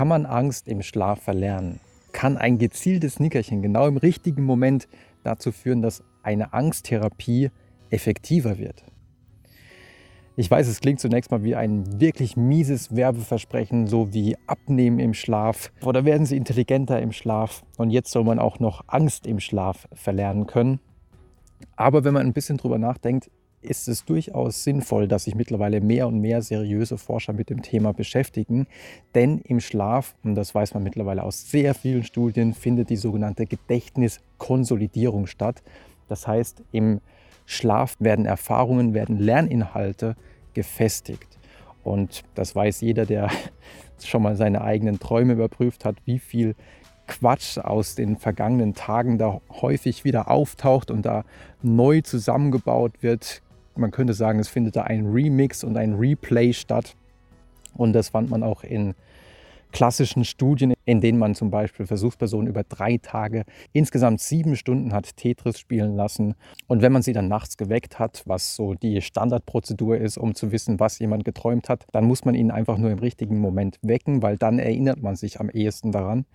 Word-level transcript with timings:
Kann 0.00 0.08
man 0.08 0.24
Angst 0.24 0.66
im 0.66 0.80
Schlaf 0.80 1.20
verlernen? 1.20 1.78
Kann 2.12 2.38
ein 2.38 2.56
gezieltes 2.56 3.20
Nickerchen 3.20 3.60
genau 3.60 3.86
im 3.86 3.98
richtigen 3.98 4.44
Moment 4.44 4.88
dazu 5.24 5.52
führen, 5.52 5.82
dass 5.82 6.02
eine 6.22 6.54
Angsttherapie 6.54 7.50
effektiver 7.90 8.56
wird? 8.56 8.82
Ich 10.36 10.50
weiß, 10.50 10.68
es 10.68 10.80
klingt 10.80 11.00
zunächst 11.00 11.30
mal 11.30 11.44
wie 11.44 11.54
ein 11.54 12.00
wirklich 12.00 12.34
mieses 12.34 12.96
Werbeversprechen, 12.96 13.88
so 13.88 14.14
wie 14.14 14.38
Abnehmen 14.46 15.00
im 15.00 15.12
Schlaf 15.12 15.70
oder 15.84 16.06
werden 16.06 16.24
Sie 16.24 16.38
intelligenter 16.38 16.98
im 17.02 17.12
Schlaf 17.12 17.62
und 17.76 17.90
jetzt 17.90 18.10
soll 18.10 18.24
man 18.24 18.38
auch 18.38 18.58
noch 18.58 18.84
Angst 18.86 19.26
im 19.26 19.38
Schlaf 19.38 19.86
verlernen 19.92 20.46
können. 20.46 20.80
Aber 21.76 22.04
wenn 22.04 22.14
man 22.14 22.26
ein 22.26 22.32
bisschen 22.32 22.56
drüber 22.56 22.78
nachdenkt, 22.78 23.30
ist 23.62 23.88
es 23.88 24.04
durchaus 24.04 24.64
sinnvoll, 24.64 25.06
dass 25.08 25.24
sich 25.24 25.34
mittlerweile 25.34 25.80
mehr 25.80 26.08
und 26.08 26.20
mehr 26.20 26.42
seriöse 26.42 26.98
Forscher 26.98 27.32
mit 27.32 27.50
dem 27.50 27.62
Thema 27.62 27.92
beschäftigen. 27.92 28.66
Denn 29.14 29.38
im 29.40 29.60
Schlaf, 29.60 30.14
und 30.24 30.34
das 30.34 30.54
weiß 30.54 30.74
man 30.74 30.82
mittlerweile 30.82 31.22
aus 31.22 31.50
sehr 31.50 31.74
vielen 31.74 32.04
Studien, 32.04 32.54
findet 32.54 32.90
die 32.90 32.96
sogenannte 32.96 33.46
Gedächtniskonsolidierung 33.46 35.26
statt. 35.26 35.62
Das 36.08 36.26
heißt, 36.26 36.62
im 36.72 37.00
Schlaf 37.46 37.96
werden 37.98 38.26
Erfahrungen, 38.26 38.94
werden 38.94 39.18
Lerninhalte 39.18 40.16
gefestigt. 40.54 41.38
Und 41.82 42.22
das 42.34 42.54
weiß 42.54 42.80
jeder, 42.80 43.06
der 43.06 43.30
schon 44.04 44.22
mal 44.22 44.36
seine 44.36 44.62
eigenen 44.62 44.98
Träume 44.98 45.34
überprüft 45.34 45.84
hat, 45.84 45.96
wie 46.04 46.18
viel 46.18 46.54
Quatsch 47.06 47.58
aus 47.58 47.96
den 47.96 48.16
vergangenen 48.16 48.74
Tagen 48.74 49.18
da 49.18 49.40
häufig 49.50 50.04
wieder 50.04 50.30
auftaucht 50.30 50.90
und 50.90 51.02
da 51.02 51.24
neu 51.60 52.02
zusammengebaut 52.02 53.02
wird. 53.02 53.42
Man 53.80 53.90
könnte 53.90 54.12
sagen, 54.12 54.38
es 54.38 54.48
findet 54.48 54.76
da 54.76 54.82
ein 54.82 55.06
Remix 55.06 55.64
und 55.64 55.76
ein 55.76 55.94
Replay 55.94 56.52
statt. 56.52 56.94
Und 57.74 57.94
das 57.94 58.10
fand 58.10 58.30
man 58.30 58.42
auch 58.42 58.62
in 58.62 58.94
klassischen 59.72 60.24
Studien, 60.24 60.74
in 60.84 61.00
denen 61.00 61.18
man 61.18 61.34
zum 61.34 61.50
Beispiel 61.50 61.86
Versuchspersonen 61.86 62.48
über 62.48 62.64
drei 62.64 62.98
Tage 62.98 63.44
insgesamt 63.72 64.20
sieben 64.20 64.56
Stunden 64.56 64.92
hat 64.92 65.16
Tetris 65.16 65.58
spielen 65.58 65.96
lassen. 65.96 66.34
Und 66.66 66.82
wenn 66.82 66.92
man 66.92 67.02
sie 67.02 67.12
dann 67.12 67.28
nachts 67.28 67.56
geweckt 67.56 67.98
hat, 67.98 68.22
was 68.26 68.54
so 68.56 68.74
die 68.74 69.00
Standardprozedur 69.00 69.96
ist, 69.96 70.18
um 70.18 70.34
zu 70.34 70.52
wissen, 70.52 70.80
was 70.80 70.98
jemand 70.98 71.24
geträumt 71.24 71.68
hat, 71.68 71.86
dann 71.92 72.04
muss 72.04 72.24
man 72.24 72.34
ihn 72.34 72.50
einfach 72.50 72.78
nur 72.78 72.90
im 72.90 72.98
richtigen 72.98 73.38
Moment 73.38 73.78
wecken, 73.82 74.22
weil 74.22 74.36
dann 74.36 74.58
erinnert 74.58 75.00
man 75.02 75.16
sich 75.16 75.40
am 75.40 75.48
ehesten 75.48 75.92
daran. 75.92 76.26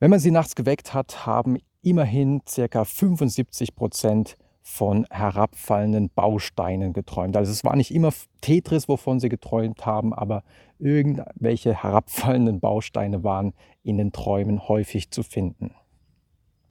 Wenn 0.00 0.10
man 0.10 0.20
sie 0.20 0.30
nachts 0.32 0.56
geweckt 0.56 0.92
hat, 0.92 1.24
haben 1.24 1.56
immerhin 1.82 2.42
ca. 2.44 2.84
75 2.84 3.76
Prozent 3.76 4.36
von 4.66 5.06
herabfallenden 5.10 6.08
Bausteinen 6.08 6.94
geträumt. 6.94 7.36
Also 7.36 7.52
es 7.52 7.64
war 7.64 7.76
nicht 7.76 7.94
immer 7.94 8.12
Tetris, 8.40 8.88
wovon 8.88 9.20
sie 9.20 9.28
geträumt 9.28 9.84
haben, 9.84 10.14
aber 10.14 10.42
irgendwelche 10.78 11.82
herabfallenden 11.82 12.60
Bausteine 12.60 13.22
waren 13.22 13.52
in 13.82 13.98
den 13.98 14.10
Träumen 14.10 14.66
häufig 14.66 15.10
zu 15.10 15.22
finden. 15.22 15.74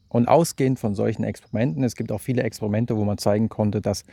Und 0.10 0.28
ausgehend 0.28 0.80
von 0.80 0.96
solchen 0.96 1.24
Experimenten, 1.24 1.84
es 1.84 1.96
gibt 1.96 2.12
auch 2.12 2.20
viele 2.20 2.44
Experimente, 2.44 2.98
wo 2.98 3.06
man 3.06 3.20
zeigen 3.20 3.48
konnte, 3.48 3.80
dass 3.80 4.04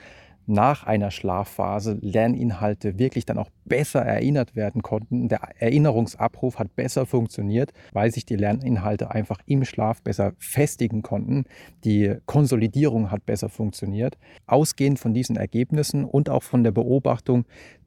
nach 0.51 0.85
einer 0.85 1.11
Schlafphase 1.11 1.99
Lerninhalte 2.01 2.99
wirklich 2.99 3.25
dann 3.25 3.39
auch 3.39 3.51
besser 3.65 4.01
erinnert 4.01 4.57
werden 4.57 4.83
konnten. 4.83 5.29
Der 5.29 5.41
Erinnerungsabruf 5.59 6.59
hat 6.59 6.75
besser 6.75 7.07
funktioniert, 7.07 7.73
weil 7.93 8.11
sich 8.11 8.27
die 8.27 8.37
Lerninhalte 8.37 9.13
einfach 9.13 9.39
im 9.47 9.65
Schlaf 9.65 10.03
besser 10.03 10.33
festigen 10.39 11.03
konnten. 11.03 11.45
Die 11.85 12.17
Konsolidierung 12.27 13.11
hat 13.11 13.25
besser 13.27 13.49
funktioniert. 13.49 14.19
Ausgehend 14.47 14.99
von 14.99 15.15
diesen 15.15 15.37
Ergebnissen 15.37 16.05
und 16.05 16.29
auch 16.29 16.43
von 16.43 16.65
der 16.65 16.73
Beobachtung, 16.73 17.45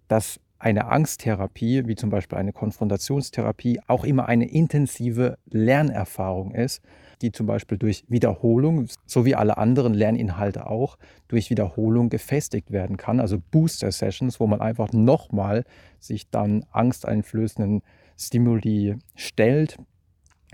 dass 0.08 0.40
eine 0.64 0.86
Angsttherapie, 0.86 1.88
wie 1.88 1.96
zum 1.96 2.10
Beispiel 2.10 2.38
eine 2.38 2.54
Konfrontationstherapie, 2.54 3.82
auch 3.88 4.06
immer 4.06 4.30
eine 4.30 4.50
intensive 4.50 5.38
Lernerfahrung 5.50 6.56
ist, 6.56 6.82
die 7.22 7.34
zum 7.34 7.48
Beispiel 7.48 7.78
durch 7.78 8.06
Wiederholung, 8.08 8.88
so 9.06 9.26
wie 9.26 9.36
alle 9.36 9.58
anderen 9.58 9.94
Lerninhalte 9.94 10.68
auch, 10.68 10.98
durch 11.28 11.50
Wiederholung 11.50 12.08
gefestigt 12.08 12.72
werden 12.72 12.96
kann. 12.96 13.20
Also 13.20 13.40
Booster-Sessions, 13.52 14.40
wo 14.40 14.48
man 14.48 14.62
einfach 14.62 14.94
nochmal 14.94 15.66
sich 16.00 16.30
dann 16.30 16.64
angsteinflößenden 16.72 17.82
Stimuli 18.18 18.96
stellt 19.16 19.78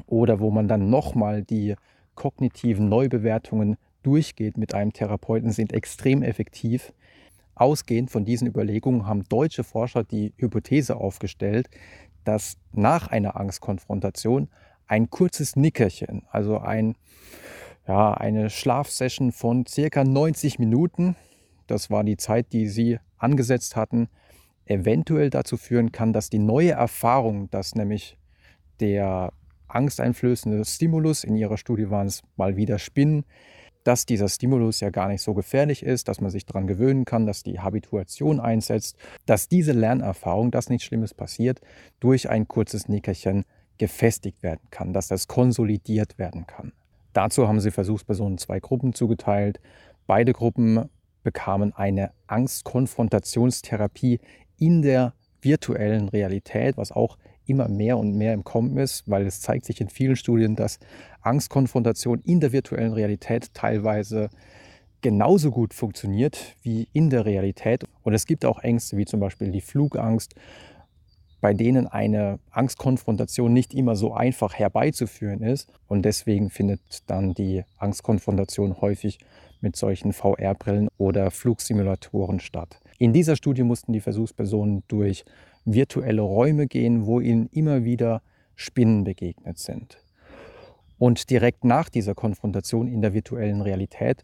oder 0.07 0.39
wo 0.39 0.49
man 0.49 0.67
dann 0.67 0.89
nochmal 0.89 1.43
die 1.43 1.75
kognitiven 2.15 2.89
Neubewertungen 2.89 3.77
durchgeht 4.01 4.57
mit 4.57 4.73
einem 4.73 4.91
Therapeuten, 4.91 5.51
sind 5.51 5.71
extrem 5.71 6.23
effektiv. 6.23 6.93
Ausgehend 7.59 8.09
von 8.09 8.23
diesen 8.23 8.47
Überlegungen 8.47 9.05
haben 9.05 9.25
deutsche 9.27 9.65
Forscher 9.65 10.05
die 10.05 10.33
Hypothese 10.37 10.95
aufgestellt, 10.95 11.69
dass 12.23 12.57
nach 12.71 13.07
einer 13.07 13.35
Angstkonfrontation 13.35 14.47
ein 14.87 15.09
kurzes 15.09 15.57
Nickerchen, 15.57 16.23
also 16.31 16.57
ein, 16.59 16.95
ja, 17.85 18.13
eine 18.13 18.49
Schlafsession 18.49 19.33
von 19.33 19.65
circa 19.65 20.05
90 20.05 20.57
Minuten, 20.57 21.17
das 21.67 21.89
war 21.89 22.05
die 22.05 22.15
Zeit, 22.15 22.53
die 22.53 22.69
sie 22.69 22.97
angesetzt 23.17 23.75
hatten, 23.75 24.07
eventuell 24.65 25.29
dazu 25.29 25.57
führen 25.57 25.91
kann, 25.91 26.13
dass 26.13 26.29
die 26.29 26.39
neue 26.39 26.71
Erfahrung, 26.71 27.49
dass 27.49 27.75
nämlich 27.75 28.17
der 28.79 29.33
angsteinflößende 29.67 30.63
Stimulus, 30.63 31.25
in 31.25 31.35
ihrer 31.35 31.57
Studie 31.57 31.89
waren 31.89 32.07
es 32.07 32.21
mal 32.37 32.55
wieder 32.55 32.79
Spinnen, 32.79 33.25
dass 33.89 34.05
dieser 34.05 34.29
Stimulus 34.29 34.81
ja 34.81 34.91
gar 34.91 35.07
nicht 35.07 35.23
so 35.23 35.33
gefährlich 35.33 35.81
ist, 35.81 36.07
dass 36.09 36.21
man 36.21 36.29
sich 36.29 36.45
daran 36.45 36.67
gewöhnen 36.67 37.05
kann, 37.05 37.25
dass 37.25 37.41
die 37.41 37.59
Habituation 37.59 38.39
einsetzt, 38.39 38.95
dass 39.25 39.47
diese 39.47 39.71
Lernerfahrung, 39.71 40.51
dass 40.51 40.69
nichts 40.69 40.85
Schlimmes 40.85 41.15
passiert, 41.15 41.59
durch 41.99 42.29
ein 42.29 42.47
kurzes 42.47 42.87
Nickerchen 42.87 43.45
gefestigt 43.79 44.43
werden 44.43 44.61
kann, 44.69 44.93
dass 44.93 45.07
das 45.07 45.27
konsolidiert 45.27 46.19
werden 46.19 46.45
kann. 46.45 46.71
Dazu 47.13 47.47
haben 47.47 47.59
sie 47.59 47.71
Versuchspersonen 47.71 48.37
zwei 48.37 48.59
Gruppen 48.59 48.93
zugeteilt. 48.93 49.59
Beide 50.05 50.33
Gruppen 50.33 50.87
bekamen 51.23 51.73
eine 51.73 52.11
Angstkonfrontationstherapie 52.27 54.19
in 54.59 54.83
der 54.83 55.15
virtuellen 55.41 56.09
Realität, 56.09 56.77
was 56.77 56.91
auch 56.91 57.17
immer 57.49 57.67
mehr 57.67 57.97
und 57.97 58.15
mehr 58.15 58.33
im 58.33 58.43
Kommen 58.43 58.77
ist, 58.77 59.09
weil 59.09 59.25
es 59.25 59.41
zeigt 59.41 59.65
sich 59.65 59.81
in 59.81 59.89
vielen 59.89 60.15
Studien, 60.15 60.55
dass 60.55 60.79
Angstkonfrontation 61.21 62.21
in 62.21 62.39
der 62.39 62.51
virtuellen 62.51 62.93
Realität 62.93 63.53
teilweise 63.53 64.29
genauso 65.01 65.51
gut 65.51 65.73
funktioniert 65.73 66.55
wie 66.61 66.87
in 66.93 67.09
der 67.09 67.25
Realität. 67.25 67.85
Und 68.03 68.13
es 68.13 68.25
gibt 68.25 68.45
auch 68.45 68.59
Ängste 68.59 68.97
wie 68.97 69.05
zum 69.05 69.19
Beispiel 69.19 69.51
die 69.51 69.61
Flugangst 69.61 70.35
bei 71.41 71.53
denen 71.53 71.87
eine 71.87 72.39
Angstkonfrontation 72.51 73.53
nicht 73.53 73.73
immer 73.73 73.95
so 73.95 74.13
einfach 74.13 74.53
herbeizuführen 74.53 75.41
ist. 75.41 75.71
Und 75.87 76.03
deswegen 76.03 76.49
findet 76.49 76.81
dann 77.07 77.33
die 77.33 77.63
Angstkonfrontation 77.77 78.81
häufig 78.81 79.19
mit 79.61 79.75
solchen 79.75 80.13
VR-Brillen 80.13 80.89
oder 80.97 81.31
Flugsimulatoren 81.31 82.39
statt. 82.39 82.79
In 82.97 83.13
dieser 83.13 83.35
Studie 83.35 83.63
mussten 83.63 83.93
die 83.93 84.01
Versuchspersonen 84.01 84.83
durch 84.87 85.25
virtuelle 85.73 86.21
Räume 86.21 86.67
gehen, 86.67 87.05
wo 87.05 87.19
ihnen 87.19 87.47
immer 87.47 87.83
wieder 87.83 88.21
Spinnen 88.55 89.03
begegnet 89.03 89.57
sind. 89.57 90.03
Und 90.97 91.29
direkt 91.29 91.63
nach 91.63 91.89
dieser 91.89 92.13
Konfrontation 92.13 92.87
in 92.87 93.01
der 93.01 93.13
virtuellen 93.13 93.61
Realität 93.61 94.23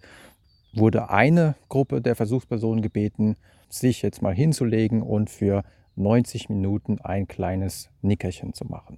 wurde 0.73 1.09
eine 1.09 1.55
Gruppe 1.69 2.01
der 2.01 2.15
Versuchspersonen 2.15 2.81
gebeten, 2.81 3.37
sich 3.69 4.01
jetzt 4.01 4.21
mal 4.21 4.35
hinzulegen 4.35 5.01
und 5.01 5.29
für 5.29 5.63
90 5.95 6.49
Minuten 6.49 6.99
ein 6.99 7.27
kleines 7.27 7.89
Nickerchen 8.01 8.53
zu 8.53 8.65
machen. 8.65 8.97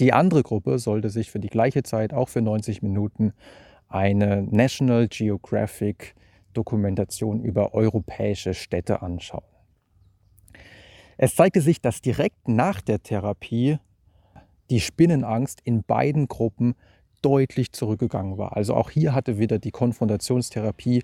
Die 0.00 0.12
andere 0.12 0.42
Gruppe 0.42 0.78
sollte 0.78 1.08
sich 1.08 1.30
für 1.30 1.38
die 1.38 1.48
gleiche 1.48 1.82
Zeit, 1.82 2.12
auch 2.12 2.28
für 2.28 2.42
90 2.42 2.82
Minuten, 2.82 3.32
eine 3.88 4.42
National 4.42 5.06
Geographic 5.08 6.14
Dokumentation 6.52 7.42
über 7.42 7.74
europäische 7.74 8.52
Städte 8.52 9.00
anschauen. 9.02 9.44
Es 11.16 11.34
zeigte 11.34 11.60
sich, 11.60 11.80
dass 11.80 12.02
direkt 12.02 12.48
nach 12.48 12.80
der 12.80 13.02
Therapie 13.02 13.78
die 14.70 14.80
Spinnenangst 14.80 15.60
in 15.64 15.82
beiden 15.82 16.28
Gruppen 16.28 16.74
deutlich 17.22 17.72
zurückgegangen 17.72 18.38
war. 18.38 18.56
Also 18.56 18.74
auch 18.74 18.90
hier 18.90 19.14
hatte 19.14 19.38
wieder 19.38 19.58
die 19.58 19.70
Konfrontationstherapie 19.70 21.02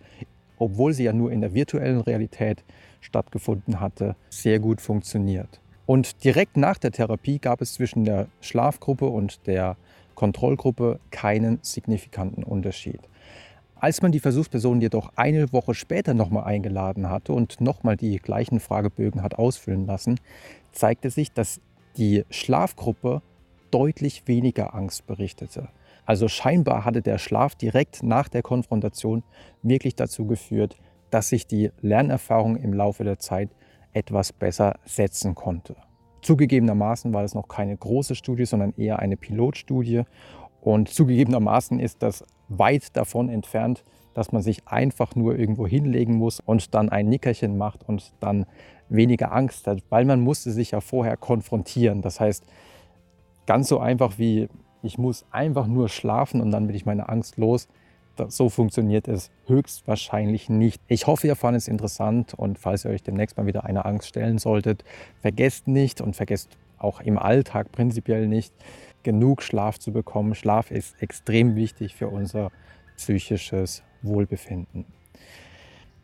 obwohl 0.62 0.92
sie 0.92 1.04
ja 1.04 1.12
nur 1.12 1.32
in 1.32 1.40
der 1.40 1.54
virtuellen 1.54 2.00
Realität 2.00 2.64
stattgefunden 3.00 3.80
hatte, 3.80 4.14
sehr 4.30 4.60
gut 4.60 4.80
funktioniert. 4.80 5.60
Und 5.86 6.22
direkt 6.22 6.56
nach 6.56 6.78
der 6.78 6.92
Therapie 6.92 7.40
gab 7.40 7.60
es 7.60 7.74
zwischen 7.74 8.04
der 8.04 8.28
Schlafgruppe 8.40 9.06
und 9.06 9.46
der 9.48 9.76
Kontrollgruppe 10.14 11.00
keinen 11.10 11.58
signifikanten 11.62 12.44
Unterschied. 12.44 13.00
Als 13.82 14.00
man 14.00 14.12
die 14.12 14.20
Versuchspersonen 14.20 14.80
jedoch 14.80 15.10
eine 15.16 15.52
Woche 15.52 15.74
später 15.74 16.14
nochmal 16.14 16.44
eingeladen 16.44 17.10
hatte 17.10 17.32
und 17.32 17.60
nochmal 17.60 17.96
die 17.96 18.18
gleichen 18.18 18.60
Fragebögen 18.60 19.24
hat 19.24 19.34
ausfüllen 19.34 19.86
lassen, 19.86 20.20
zeigte 20.70 21.10
sich, 21.10 21.32
dass 21.32 21.60
die 21.96 22.24
Schlafgruppe 22.30 23.22
deutlich 23.72 24.28
weniger 24.28 24.76
Angst 24.76 25.08
berichtete. 25.08 25.68
Also 26.06 26.28
scheinbar 26.28 26.84
hatte 26.84 27.02
der 27.02 27.18
Schlaf 27.18 27.56
direkt 27.56 28.04
nach 28.04 28.28
der 28.28 28.42
Konfrontation 28.42 29.24
wirklich 29.64 29.96
dazu 29.96 30.26
geführt, 30.26 30.76
dass 31.10 31.30
sich 31.30 31.48
die 31.48 31.72
Lernerfahrung 31.80 32.54
im 32.54 32.72
Laufe 32.72 33.02
der 33.02 33.18
Zeit 33.18 33.50
etwas 33.92 34.32
besser 34.32 34.76
setzen 34.84 35.34
konnte. 35.34 35.74
Zugegebenermaßen 36.20 37.12
war 37.12 37.24
es 37.24 37.34
noch 37.34 37.48
keine 37.48 37.76
große 37.76 38.14
Studie, 38.14 38.44
sondern 38.44 38.74
eher 38.76 39.00
eine 39.00 39.16
Pilotstudie. 39.16 40.02
Und 40.60 40.88
zugegebenermaßen 40.88 41.80
ist 41.80 42.04
das 42.04 42.24
weit 42.58 42.96
davon 42.96 43.28
entfernt, 43.28 43.84
dass 44.14 44.32
man 44.32 44.42
sich 44.42 44.66
einfach 44.66 45.14
nur 45.14 45.38
irgendwo 45.38 45.66
hinlegen 45.66 46.14
muss 46.14 46.40
und 46.40 46.74
dann 46.74 46.88
ein 46.90 47.08
Nickerchen 47.08 47.56
macht 47.56 47.88
und 47.88 48.12
dann 48.20 48.46
weniger 48.88 49.32
Angst 49.32 49.66
hat, 49.66 49.82
weil 49.88 50.04
man 50.04 50.20
musste 50.20 50.50
sich 50.50 50.72
ja 50.72 50.80
vorher 50.80 51.16
konfrontieren. 51.16 52.02
Das 52.02 52.20
heißt, 52.20 52.44
ganz 53.46 53.68
so 53.68 53.78
einfach 53.78 54.18
wie 54.18 54.48
ich 54.82 54.98
muss 54.98 55.24
einfach 55.30 55.66
nur 55.66 55.88
schlafen 55.88 56.40
und 56.40 56.50
dann 56.50 56.66
bin 56.66 56.76
ich 56.76 56.84
meine 56.84 57.08
Angst 57.08 57.36
los, 57.36 57.68
so 58.28 58.48
funktioniert 58.50 59.08
es 59.08 59.30
höchstwahrscheinlich 59.46 60.48
nicht. 60.48 60.82
Ich 60.88 61.06
hoffe, 61.06 61.26
ihr 61.28 61.36
fandet 61.36 61.62
es 61.62 61.68
interessant 61.68 62.34
und 62.34 62.58
falls 62.58 62.84
ihr 62.84 62.90
euch 62.90 63.02
demnächst 63.02 63.36
mal 63.36 63.46
wieder 63.46 63.64
eine 63.64 63.84
Angst 63.84 64.08
stellen 64.08 64.38
solltet, 64.38 64.84
vergesst 65.20 65.66
nicht 65.66 66.00
und 66.00 66.14
vergesst 66.14 66.56
auch 66.78 67.00
im 67.00 67.16
Alltag 67.16 67.72
prinzipiell 67.72 68.26
nicht, 68.26 68.52
genug 69.02 69.42
Schlaf 69.42 69.78
zu 69.78 69.92
bekommen. 69.92 70.34
Schlaf 70.34 70.70
ist 70.70 71.00
extrem 71.02 71.56
wichtig 71.56 71.94
für 71.94 72.08
unser 72.08 72.50
psychisches 72.96 73.82
Wohlbefinden. 74.02 74.84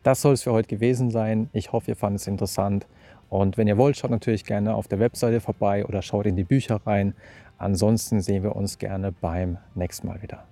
Das 0.02 0.22
soll 0.22 0.34
es 0.34 0.42
für 0.42 0.52
heute 0.52 0.68
gewesen 0.68 1.10
sein. 1.10 1.50
Ich 1.52 1.72
hoffe, 1.72 1.90
ihr 1.90 1.96
fandet 1.96 2.22
es 2.22 2.26
interessant. 2.26 2.86
Und 3.28 3.58
wenn 3.58 3.66
ihr 3.68 3.76
wollt, 3.76 3.96
schaut 3.96 4.10
natürlich 4.10 4.44
gerne 4.44 4.74
auf 4.74 4.88
der 4.88 5.00
Webseite 5.00 5.40
vorbei 5.40 5.84
oder 5.84 6.02
schaut 6.02 6.26
in 6.26 6.36
die 6.36 6.44
Bücher 6.44 6.80
rein. 6.86 7.14
Ansonsten 7.58 8.20
sehen 8.20 8.42
wir 8.42 8.56
uns 8.56 8.78
gerne 8.78 9.12
beim 9.12 9.58
nächsten 9.74 10.06
Mal 10.06 10.22
wieder. 10.22 10.44